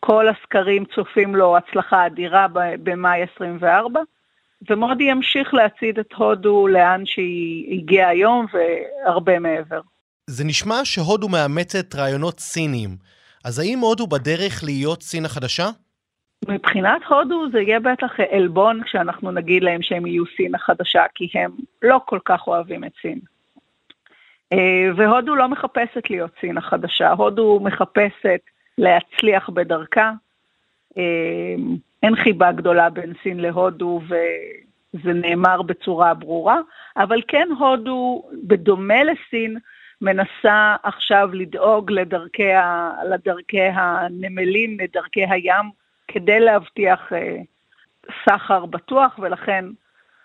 כל 0.00 0.28
הסקרים 0.28 0.84
צופים 0.94 1.34
לו 1.34 1.56
הצלחה 1.56 2.06
אדירה 2.06 2.46
במאי 2.82 3.22
24, 3.34 4.00
ומודי 4.70 5.04
ימשיך 5.04 5.54
להצעיד 5.54 5.98
את 5.98 6.12
הודו 6.12 6.68
לאן 6.68 7.06
שהיא 7.06 7.78
הגיעה 7.78 8.08
היום 8.08 8.46
והרבה 8.52 9.38
מעבר. 9.38 9.80
זה 10.30 10.44
נשמע 10.44 10.84
שהודו 10.84 11.28
מאמצת 11.28 11.94
רעיונות 11.94 12.40
סיניים, 12.40 12.96
אז 13.44 13.58
האם 13.58 13.78
הודו 13.78 14.06
בדרך 14.06 14.64
להיות 14.64 15.02
סין 15.02 15.24
החדשה? 15.24 15.68
מבחינת 16.48 17.02
הודו 17.08 17.50
זה 17.52 17.60
יהיה 17.60 17.80
בטח 17.80 18.20
עלבון 18.30 18.82
כשאנחנו 18.82 19.30
נגיד 19.30 19.62
להם 19.62 19.82
שהם 19.82 20.06
יהיו 20.06 20.24
סין 20.36 20.54
החדשה, 20.54 21.04
כי 21.14 21.28
הם 21.34 21.50
לא 21.82 22.00
כל 22.04 22.18
כך 22.24 22.46
אוהבים 22.46 22.84
את 22.84 22.92
סין. 23.02 23.18
אה, 24.52 24.88
והודו 24.96 25.34
לא 25.34 25.48
מחפשת 25.48 26.10
להיות 26.10 26.30
סין 26.40 26.58
החדשה, 26.58 27.10
הודו 27.10 27.60
מחפשת 27.62 28.40
להצליח 28.78 29.50
בדרכה. 29.50 30.12
אמ, 30.96 31.76
אין 32.02 32.16
חיבה 32.16 32.52
גדולה 32.52 32.90
בין 32.90 33.12
סין 33.22 33.40
להודו 33.40 34.00
וזה 34.08 35.12
נאמר 35.12 35.62
בצורה 35.62 36.14
ברורה, 36.14 36.60
אבל 36.96 37.22
כן 37.28 37.48
הודו, 37.58 38.22
בדומה 38.44 39.04
לסין, 39.04 39.58
מנסה 40.00 40.76
עכשיו 40.82 41.30
לדאוג 41.32 41.90
לדרכי, 41.90 42.52
ה, 42.52 42.90
לדרכי 43.10 43.60
הנמלים, 43.60 44.76
לדרכי 44.80 45.24
הים, 45.30 45.70
כדי 46.16 46.40
להבטיח 46.40 47.12
אה, 47.12 47.36
סחר 48.24 48.66
בטוח, 48.66 49.18
ולכן 49.18 49.64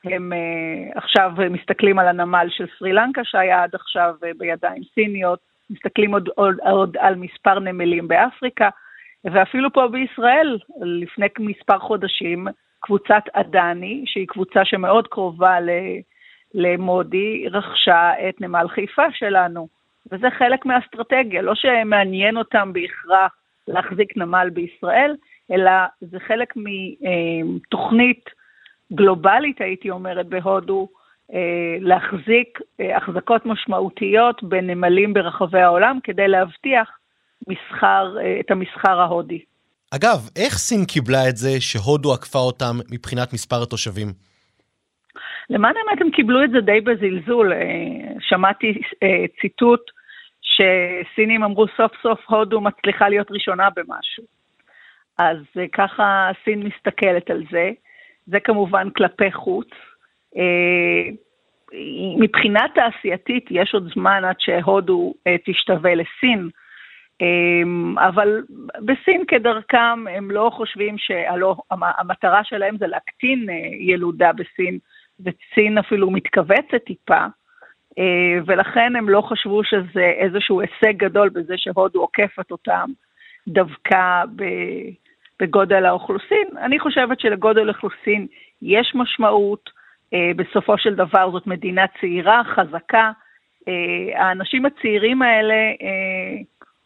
הם 0.04 0.34
uh, 0.34 0.98
עכשיו 0.98 1.32
מסתכלים 1.50 2.00
על 2.00 2.08
הנמל 2.08 2.48
של 2.50 2.66
סרי 2.80 2.94
לנקה 2.94 3.22
שהיה 3.24 3.64
עד 3.64 3.76
עכשיו 3.76 4.16
uh, 4.22 4.38
בידיים 4.38 4.84
סיניות, 4.94 5.40
מסתכלים 5.70 6.14
עוד, 6.14 6.30
עוד, 6.36 6.56
עוד 6.60 6.98
על 6.98 7.16
מספר 7.16 7.60
נמלים 7.60 8.08
באפריקה, 8.08 8.70
ואפילו 9.24 9.74
פה 9.74 9.88
בישראל, 9.88 10.58
לפני 10.82 11.28
מספר 11.40 11.80
חודשים, 11.80 12.48
קבוצת 12.80 13.24
עדני, 13.34 14.04
שהיא 14.06 14.28
קבוצה 14.28 14.66
שמאוד 14.66 15.08
קרובה 15.08 15.58
למודי, 16.54 17.48
רכשה 17.52 18.30
את 18.30 18.42
נמל 18.42 18.68
חיפה 18.68 19.12
שלנו. 19.12 19.68
וזה 20.12 20.28
חלק 20.38 20.66
מהאסטרטגיה, 20.66 21.42
לא 21.42 21.56
שמעניין 21.56 22.38
אותם 22.38 22.74
בהכרח 22.74 23.36
להחזיק 23.68 24.18
נמל 24.18 24.50
בישראל, 24.54 25.16
אלא 25.52 25.72
זה 26.02 26.20
חלק 26.28 26.54
מתוכנית 26.56 28.30
גלובלית, 28.94 29.62
הייתי 29.62 29.90
אומרת, 29.90 30.28
בהודו, 30.28 30.88
אה, 31.34 31.78
להחזיק 31.80 32.60
אה, 32.80 32.98
החזקות 32.98 33.46
משמעותיות 33.46 34.44
בנמלים 34.44 35.14
ברחבי 35.14 35.60
העולם 35.62 36.00
כדי 36.04 36.28
להבטיח 36.28 36.90
מסחר, 37.48 38.18
אה, 38.22 38.40
את 38.40 38.52
המסחר 38.52 39.00
ההודי. 39.00 39.40
אגב, 39.96 40.30
איך 40.36 40.54
סין 40.58 40.86
קיבלה 40.86 41.30
את 41.30 41.38
זה 41.38 41.50
שהודו 41.60 42.14
עקפה 42.14 42.40
אותם 42.40 42.76
מבחינת 42.92 43.34
מספר 43.34 43.64
התושבים? 43.64 44.08
למען 45.50 45.74
האמת 45.78 46.02
הם 46.02 46.12
קיבלו 46.12 46.44
את 46.44 46.50
זה 46.52 46.62
די 46.62 46.82
בזלזול. 46.82 47.54
שמעתי 48.20 48.82
ציטוט 49.42 49.82
שסינים 50.42 51.44
אמרו 51.44 51.66
סוף 51.78 51.92
סוף 52.04 52.20
הודו 52.28 52.62
מצליחה 52.62 53.10
להיות 53.10 53.32
ראשונה 53.32 53.68
במשהו. 53.76 54.24
אז 55.22 55.38
ככה 55.72 56.32
סין 56.44 56.64
מסתכלת 56.64 57.30
על 57.30 57.44
זה. 57.52 57.72
זה 58.28 58.40
כמובן 58.40 58.90
כלפי 58.90 59.32
חוץ. 59.32 59.68
אה, 60.38 61.10
מבחינה 62.20 62.60
תעשייתית 62.76 63.46
יש 63.52 63.74
עוד 63.74 63.92
זמן 63.94 64.26
עד 64.26 64.36
שהודו 64.40 65.14
אה, 65.28 65.36
תשתווה 65.46 65.96
לסין, 65.96 66.50
אה, 67.22 68.08
אבל 68.08 68.44
בסין 68.86 69.24
כדרכם 69.28 70.08
הם 70.10 70.32
לא 70.32 70.52
חושבים 70.54 70.98
שהלא, 70.98 71.56
המטרה 71.72 72.44
שלהם 72.44 72.78
זה 72.78 72.88
להקטין 72.88 73.50
ילודה 73.80 74.32
בסין, 74.34 74.80
וסין 75.20 75.78
אפילו 75.78 76.12
מתכווצת 76.12 76.84
טיפה, 76.86 77.26
ולכן 78.46 78.96
הם 78.96 79.10
לא 79.10 79.22
חשבו 79.22 79.64
שזה 79.64 80.12
איזשהו 80.18 80.62
הישג 80.62 80.98
גדול 80.98 81.30
בזה 81.30 81.54
שהודו 81.58 82.02
עוקפת 82.02 82.52
אותם 82.52 82.90
דווקא 83.48 84.24
בגודל 85.42 85.86
האוכלוסין. 85.86 86.48
אני 86.58 86.80
חושבת 86.80 87.20
שלגודל 87.20 87.70
האוכלוסין 87.70 88.28
יש 88.62 88.92
משמעות, 88.96 89.70
אה, 90.14 90.32
בסופו 90.36 90.78
של 90.78 90.96
דבר 90.96 91.32
זאת 91.32 91.48
מדינה 91.48 91.86
צעירה, 92.00 92.42
חזקה. 92.56 93.12
אה, 93.68 94.24
האנשים 94.24 94.66
הצעירים 94.66 95.22
האלה 95.22 95.54
אה, 95.54 96.38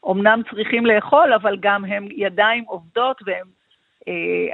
אומנם 0.03 0.41
צריכים 0.49 0.85
לאכול, 0.85 1.33
אבל 1.33 1.57
גם 1.59 1.85
הם 1.85 2.07
ידיים 2.11 2.63
עובדות 2.67 3.21
והם 3.25 3.47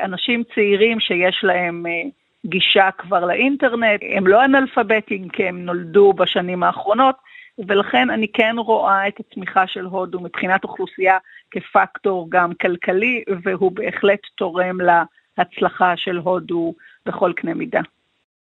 אנשים 0.04 0.44
צעירים 0.56 1.00
שיש 1.00 1.40
להם 1.44 1.86
גישה 2.46 2.90
כבר 2.98 3.26
לאינטרנט, 3.26 4.02
הם 4.16 4.28
לא 4.28 4.46
אנאלפביתים 4.46 5.30
כי 5.30 5.48
הם 5.48 5.66
נולדו 5.66 6.14
בשנים 6.14 6.64
האחרונות, 6.64 7.16
ולכן 7.68 8.10
אני 8.10 8.28
כן 8.28 8.56
רואה 8.58 9.08
את 9.08 9.20
הצמיחה 9.20 9.68
של 9.68 9.86
הודו 9.86 10.20
מבחינת 10.20 10.64
אוכלוסייה 10.64 11.18
כפקטור 11.52 12.28
גם 12.30 12.54
כלכלי, 12.62 13.24
והוא 13.44 13.72
בהחלט 13.72 14.20
תורם 14.36 14.78
להצלחה 14.82 15.94
של 15.98 16.18
הודו 16.18 16.74
בכל 17.06 17.34
קנה 17.36 17.54
מידה. 17.54 17.82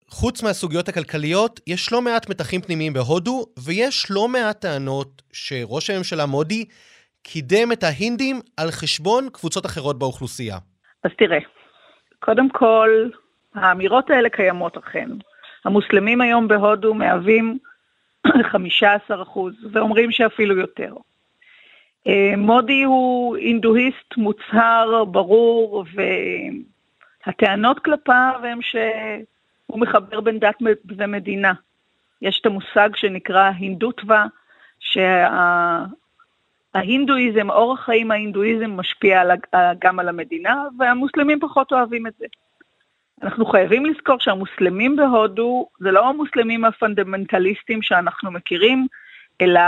חוץ 0.08 0.42
מהסוגיות 0.42 0.88
הכלכליות, 0.88 1.60
יש 1.66 1.92
לא 1.92 2.02
מעט 2.02 2.30
מתחים 2.30 2.60
פנימיים 2.60 2.92
בהודו, 2.92 3.46
ויש 3.64 4.06
לא 4.10 4.28
מעט 4.28 4.60
טענות 4.60 5.22
שראש 5.32 5.90
הממשלה 5.90 6.26
מודי 6.26 6.64
קידם 7.22 7.72
את 7.72 7.82
ההינדים 7.82 8.40
על 8.56 8.70
חשבון 8.70 9.28
קבוצות 9.32 9.66
אחרות 9.66 9.98
באוכלוסייה. 9.98 10.56
אז 11.04 11.10
תראה, 11.18 11.38
קודם 12.18 12.48
כל, 12.48 13.08
האמירות 13.54 14.10
האלה 14.10 14.28
קיימות 14.28 14.76
אכן. 14.76 15.08
המוסלמים 15.64 16.20
היום 16.20 16.48
בהודו 16.48 16.94
מהווים 16.94 17.58
15 18.52 19.22
אחוז, 19.22 19.54
ואומרים 19.72 20.12
שאפילו 20.12 20.56
יותר. 20.56 20.94
אה, 22.06 22.32
מודי 22.36 22.82
הוא 22.82 23.36
אינדואיסט 23.36 24.16
מוצהר, 24.16 25.04
ברור, 25.04 25.84
והטענות 27.26 27.78
כלפיו 27.78 28.40
הם 28.42 28.62
שהוא 28.62 29.80
מחבר 29.80 30.20
בין 30.20 30.38
דת 30.38 30.56
ומדינה. 30.88 31.52
יש 32.22 32.40
את 32.40 32.46
המושג 32.46 32.96
שנקרא 32.96 33.50
הינדוטווה, 33.58 34.26
שההינדואיזם, 36.74 37.48
שה... 37.48 37.54
אורח 37.54 37.84
חיים 37.84 38.10
ההינדואיזם 38.10 38.70
משפיע 38.70 39.22
גם 39.78 39.98
על 39.98 40.08
המדינה, 40.08 40.64
והמוסלמים 40.78 41.40
פחות 41.40 41.72
אוהבים 41.72 42.06
את 42.06 42.12
זה. 42.18 42.26
אנחנו 43.22 43.46
חייבים 43.46 43.86
לזכור 43.86 44.16
שהמוסלמים 44.20 44.96
בהודו 44.96 45.68
זה 45.80 45.90
לא 45.90 46.08
המוסלמים 46.08 46.64
הפונדמנטליסטים 46.64 47.82
שאנחנו 47.82 48.30
מכירים, 48.30 48.86
אלא 49.40 49.60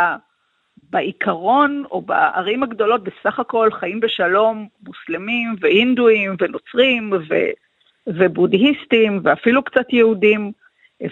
בעיקרון 0.92 1.84
או 1.90 2.02
בערים 2.02 2.62
הגדולות 2.62 3.04
בסך 3.04 3.38
הכל 3.38 3.70
חיים 3.72 4.00
בשלום 4.00 4.68
מוסלמים 4.86 5.54
והינדואים 5.60 6.36
ונוצרים 6.40 7.12
ו, 7.12 7.34
ובודהיסטים 8.06 9.20
ואפילו 9.22 9.62
קצת 9.62 9.92
יהודים, 9.92 10.52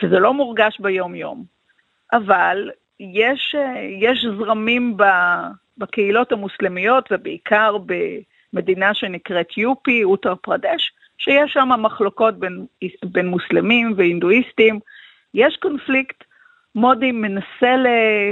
וזה 0.02 0.18
לא 0.18 0.34
מורגש 0.34 0.80
ביום-יום. 0.80 1.44
אבל 2.12 2.70
יש, 3.00 3.54
יש 4.00 4.26
זרמים 4.38 4.96
בקהילות 5.78 6.32
המוסלמיות 6.32 7.08
ובעיקר 7.10 7.76
במדינה 8.52 8.94
שנקראת 8.94 9.58
יופי, 9.58 10.04
אוטר 10.04 10.34
פרדש, 10.34 10.92
שיש 11.18 11.52
שם 11.52 11.68
מחלוקות 11.78 12.38
בין, 12.38 12.66
בין 13.04 13.26
מוסלמים 13.26 13.92
והינדואיסטים. 13.96 14.78
יש 15.34 15.56
קונפליקט, 15.56 16.24
מודי 16.74 17.12
מנסה 17.12 17.74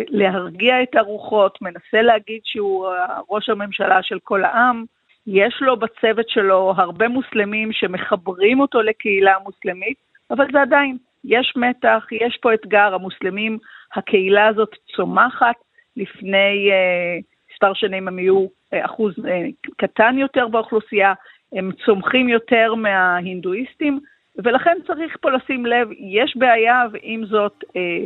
להרגיע 0.09 0.83
את 0.83 0.97
הרוחות, 0.97 1.63
מנסה 1.63 2.03
להגיד 2.03 2.41
שהוא 2.45 2.87
ראש 3.31 3.49
הממשלה 3.49 4.03
של 4.03 4.19
כל 4.25 4.45
העם. 4.45 4.85
יש 5.27 5.59
לו 5.61 5.77
בצוות 5.77 6.29
שלו 6.29 6.75
הרבה 6.77 7.09
מוסלמים 7.09 7.73
שמחברים 7.73 8.61
אותו 8.61 8.83
לקהילה 8.83 9.37
המוסלמית, 9.37 9.97
אבל 10.31 10.47
זה 10.53 10.63
עדיין, 10.63 10.97
יש 11.25 11.53
מתח, 11.57 12.07
יש 12.13 12.39
פה 12.43 12.55
אתגר, 12.55 12.95
המוסלמים, 12.95 13.59
הקהילה 13.95 14.47
הזאת 14.47 14.71
צומחת. 14.97 15.57
לפני 15.97 16.71
uh, 16.71 17.23
מספר 17.53 17.75
שנים 17.75 18.09
הם 18.09 18.19
היו 18.19 18.47
uh, 18.47 18.85
אחוז 18.85 19.15
uh, 19.19 19.71
קטן 19.77 20.19
יותר 20.19 20.49
באוכלוסייה, 20.49 21.13
הם 21.53 21.71
צומחים 21.85 22.29
יותר 22.29 22.75
מההינדואיסטים, 22.75 24.01
ולכן 24.45 24.77
צריך 24.87 25.17
פה 25.21 25.31
לשים 25.31 25.67
לב, 25.67 25.89
יש 25.99 26.37
בעיה, 26.37 26.83
ועם 26.93 27.27
זאת 27.27 27.65
אה, 27.77 28.05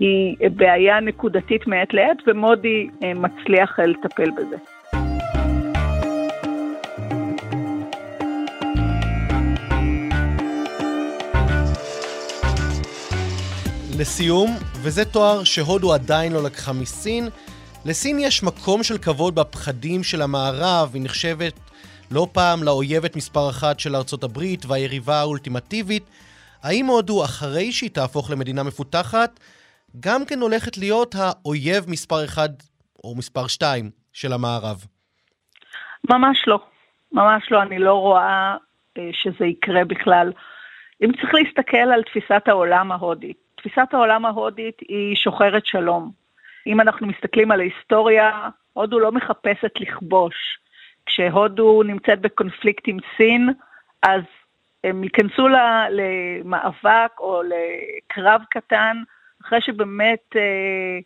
היא 0.00 0.36
בעיה 0.56 1.00
נקודתית 1.00 1.66
מעת 1.66 1.94
לעת, 1.94 2.16
ומודי 2.26 2.88
אה, 3.02 3.14
מצליח 3.14 3.78
לטפל 3.78 4.30
בזה. 4.30 4.56
לסיום, 13.98 14.50
וזה 14.82 15.04
תואר 15.04 15.44
שהודו 15.44 15.92
עדיין 15.92 16.32
לא 16.32 16.42
לקחה 16.42 16.72
מסין, 16.72 17.28
לסין 17.84 18.18
יש 18.18 18.42
מקום 18.42 18.82
של 18.82 18.98
כבוד 18.98 19.34
בפחדים 19.34 20.02
של 20.02 20.22
המערב, 20.22 20.90
היא 20.94 21.02
נחשבת 21.02 21.52
לא 22.10 22.28
פעם 22.32 22.62
לאויבת 22.62 23.16
מספר 23.16 23.50
אחת 23.50 23.80
של 23.80 23.96
ארצות 23.96 24.24
הברית 24.24 24.66
והיריבה 24.66 25.20
האולטימטיבית, 25.20 26.02
האם 26.62 26.86
הודו, 26.86 27.24
אחרי 27.24 27.72
שהיא 27.72 27.90
תהפוך 27.90 28.30
למדינה 28.30 28.62
מפותחת, 28.62 29.40
גם 30.00 30.20
כן 30.28 30.38
הולכת 30.40 30.78
להיות 30.78 31.14
האויב 31.14 31.84
מספר 31.88 32.24
אחד 32.24 32.48
או 33.04 33.14
מספר 33.18 33.46
שתיים 33.46 33.90
של 34.12 34.32
המערב? 34.32 34.84
ממש 36.10 36.44
לא. 36.46 36.58
ממש 37.12 37.50
לא. 37.50 37.62
אני 37.62 37.78
לא 37.78 37.94
רואה 37.94 38.56
אה, 38.98 39.10
שזה 39.12 39.46
יקרה 39.46 39.84
בכלל. 39.84 40.32
אם 41.02 41.12
צריך 41.12 41.34
להסתכל 41.34 41.76
על 41.76 42.02
תפיסת 42.02 42.42
העולם 42.46 42.92
ההודית, 42.92 43.36
תפיסת 43.54 43.88
העולם 43.92 44.26
ההודית 44.26 44.80
היא 44.80 45.16
שוחרת 45.16 45.66
שלום. 45.66 46.10
אם 46.66 46.80
אנחנו 46.80 47.06
מסתכלים 47.06 47.50
על 47.50 47.60
ההיסטוריה, 47.60 48.48
הודו 48.72 48.98
לא 48.98 49.12
מחפשת 49.12 49.72
לכבוש. 49.80 50.34
כשהודו 51.06 51.82
נמצאת 51.82 52.20
בקונפליקט 52.20 52.82
עם 52.86 52.98
סין, 53.16 53.48
אז 54.02 54.22
הם 54.84 55.04
ייכנסו 55.04 55.48
למאבק 55.90 57.12
או 57.18 57.42
לקרב 57.42 58.42
קטן, 58.50 58.96
אחרי 59.42 59.60
שבאמת 59.60 60.36
אה, 60.36 60.98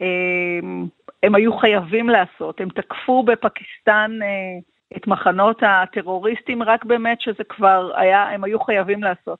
אה, 0.00 0.86
הם 1.22 1.34
היו 1.34 1.56
חייבים 1.56 2.08
לעשות. 2.08 2.60
הם 2.60 2.68
תקפו 2.68 3.22
בפקיסטן 3.22 4.18
אה, 4.22 4.58
את 4.96 5.06
מחנות 5.06 5.62
הטרוריסטים, 5.62 6.62
רק 6.62 6.84
באמת 6.84 7.20
שזה 7.20 7.44
כבר 7.44 7.92
היה, 7.96 8.22
הם 8.22 8.44
היו 8.44 8.60
חייבים 8.60 9.02
לעשות. 9.02 9.38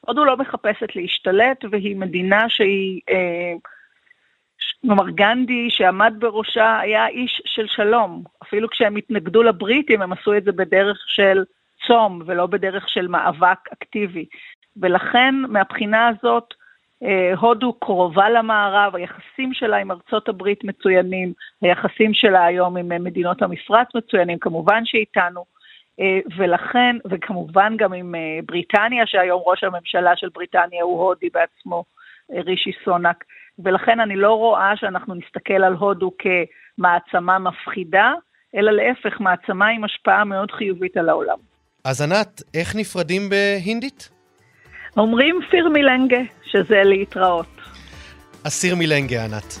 הודו 0.00 0.24
לא 0.24 0.36
מחפשת 0.36 0.96
להשתלט 0.96 1.64
והיא 1.70 1.96
מדינה 1.96 2.48
שהיא, 2.48 3.00
אה, 3.08 3.52
כלומר 4.82 5.10
גנדי 5.10 5.70
שעמד 5.70 6.14
בראשה 6.18 6.78
היה 6.80 7.08
איש 7.08 7.42
של 7.44 7.66
שלום. 7.66 8.22
אפילו 8.42 8.70
כשהם 8.70 8.96
התנגדו 8.96 9.42
לבריטים 9.42 10.02
הם 10.02 10.12
עשו 10.12 10.36
את 10.36 10.44
זה 10.44 10.52
בדרך 10.52 11.04
של 11.06 11.44
צום 11.86 12.22
ולא 12.26 12.46
בדרך 12.46 12.88
של 12.88 13.08
מאבק 13.08 13.58
אקטיבי. 13.72 14.26
ולכן 14.76 15.34
מהבחינה 15.48 16.08
הזאת 16.08 16.54
אה, 16.54 16.65
הודו 17.36 17.72
קרובה 17.72 18.30
למערב, 18.30 18.96
היחסים 18.96 19.54
שלה 19.54 19.76
עם 19.76 19.90
ארצות 19.90 20.28
הברית 20.28 20.64
מצוינים, 20.64 21.32
היחסים 21.62 22.14
שלה 22.14 22.44
היום 22.44 22.76
עם 22.76 23.04
מדינות 23.04 23.42
המפרץ 23.42 23.88
מצוינים, 23.94 24.38
כמובן 24.38 24.82
שאיתנו, 24.84 25.44
אה, 26.00 26.20
ולכן, 26.36 26.96
וכמובן 27.10 27.74
גם 27.78 27.92
עם 27.92 28.14
אה, 28.14 28.38
בריטניה, 28.46 29.06
שהיום 29.06 29.42
ראש 29.46 29.64
הממשלה 29.64 30.16
של 30.16 30.28
בריטניה 30.34 30.82
הוא 30.82 31.02
הודי 31.02 31.28
בעצמו, 31.34 31.84
רישי 32.30 32.70
סונאק, 32.84 33.24
ולכן 33.58 34.00
אני 34.00 34.16
לא 34.16 34.32
רואה 34.32 34.72
שאנחנו 34.76 35.14
נסתכל 35.14 35.64
על 35.64 35.72
הודו 35.72 36.10
כמעצמה 36.18 37.38
מפחידה, 37.38 38.12
אלא 38.56 38.72
להפך, 38.72 39.20
מעצמה 39.20 39.68
עם 39.68 39.84
השפעה 39.84 40.24
מאוד 40.24 40.50
חיובית 40.50 40.96
על 40.96 41.08
העולם. 41.08 41.38
אז 41.84 42.02
ענת, 42.02 42.42
איך 42.54 42.76
נפרדים 42.76 43.22
בהינדית? 43.30 44.15
אומרים 44.96 45.40
פיר 45.50 45.68
מילנגה, 45.68 46.16
שזה 46.44 46.82
להתראות. 46.84 47.46
אז 48.42 48.53
फिर 48.53 48.74
मिलेंगे, 48.76 49.24
ענת. 49.24 49.58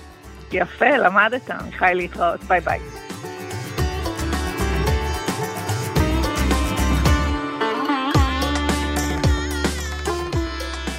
יפה, 0.52 0.96
למדת, 0.96 1.50
מיכאי 1.66 1.94
להתראות, 1.94 2.44
ביי 2.44 2.60
ביי. 2.60 2.78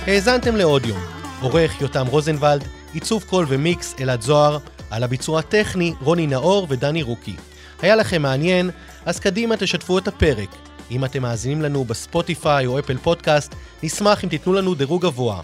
האזנתם 0.07 0.55
לעוד 0.55 0.85
יום. 0.85 0.99
עורך 1.41 1.81
יותם 1.81 2.05
רוזנבלד, 2.07 2.63
עיצוב 2.93 3.23
קול 3.29 3.45
ומיקס 3.49 3.95
אלעד 4.01 4.21
זוהר, 4.21 4.57
על 4.91 5.03
הביצוע 5.03 5.39
הטכני 5.39 5.93
רוני 6.01 6.27
נאור 6.27 6.67
ודני 6.69 7.03
רוקי. 7.03 7.35
היה 7.81 7.95
לכם 7.95 8.21
מעניין? 8.21 8.69
אז 9.05 9.19
קדימה 9.19 9.57
תשתפו 9.57 9.97
את 9.97 10.07
הפרק. 10.07 10.66
אם 10.91 11.05
אתם 11.05 11.21
מאזינים 11.21 11.61
לנו 11.61 11.85
בספוטיפיי 11.85 12.65
או 12.65 12.79
אפל 12.79 12.97
פודקאסט, 12.97 13.55
נשמח 13.83 14.23
אם 14.23 14.29
תיתנו 14.29 14.53
לנו 14.53 14.75
דירוג 14.75 15.01
גבוה. 15.01 15.41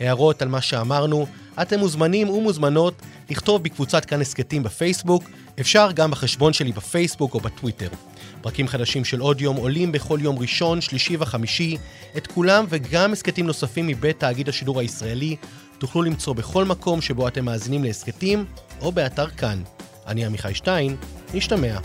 הערות 0.00 0.42
על 0.42 0.48
מה 0.48 0.60
שאמרנו, 0.60 1.26
אתם 1.62 1.78
מוזמנים 1.78 2.30
ומוזמנות 2.30 2.94
לכתוב 3.30 3.62
בקבוצת 3.62 4.04
כאן 4.04 4.20
הסכתים 4.20 4.62
בפייסבוק, 4.62 5.24
אפשר 5.60 5.92
גם 5.92 6.10
בחשבון 6.10 6.52
שלי 6.52 6.72
בפייסבוק 6.72 7.34
או 7.34 7.40
בטוויטר. 7.40 7.88
פרקים 8.42 8.68
חדשים 8.68 9.04
של 9.04 9.20
עוד 9.20 9.40
יום 9.40 9.56
עולים 9.56 9.92
בכל 9.92 10.18
יום 10.22 10.38
ראשון, 10.38 10.80
שלישי 10.80 11.16
וחמישי. 11.20 11.76
את 12.16 12.26
כולם 12.26 12.64
וגם 12.68 13.12
הסכתים 13.12 13.46
נוספים 13.46 13.86
מבית 13.86 14.20
תאגיד 14.20 14.48
השידור 14.48 14.80
הישראלי 14.80 15.36
תוכלו 15.78 16.02
למצוא 16.02 16.34
בכל 16.34 16.64
מקום 16.64 17.00
שבו 17.00 17.28
אתם 17.28 17.44
מאזינים 17.44 17.84
להסכתים 17.84 18.44
או 18.80 18.92
באתר 18.92 19.26
כאן. 19.26 19.62
אני 20.06 20.24
עמיחי 20.24 20.54
שטיין, 20.54 20.96
נשתמע. 21.34 21.78